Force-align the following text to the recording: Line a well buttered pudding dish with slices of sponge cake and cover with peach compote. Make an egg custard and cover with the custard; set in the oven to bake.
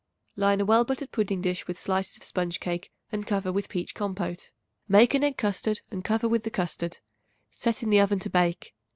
Line 0.35 0.59
a 0.59 0.65
well 0.65 0.83
buttered 0.83 1.11
pudding 1.11 1.41
dish 1.41 1.67
with 1.67 1.77
slices 1.77 2.17
of 2.17 2.23
sponge 2.23 2.59
cake 2.59 2.91
and 3.11 3.27
cover 3.27 3.51
with 3.51 3.69
peach 3.69 3.93
compote. 3.93 4.51
Make 4.87 5.13
an 5.13 5.23
egg 5.23 5.37
custard 5.37 5.81
and 5.91 6.03
cover 6.03 6.27
with 6.27 6.41
the 6.41 6.49
custard; 6.49 6.97
set 7.51 7.83
in 7.83 7.91
the 7.91 7.99
oven 7.99 8.17
to 8.17 8.29
bake. 8.31 8.73